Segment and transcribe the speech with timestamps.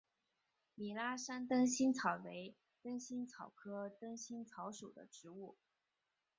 [0.73, 5.55] 米拉山灯心草为灯心草科灯心草属的植物。